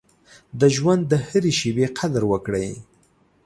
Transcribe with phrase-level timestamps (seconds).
[0.59, 2.69] د ژوند د هرې شېبې قدر وکړئ.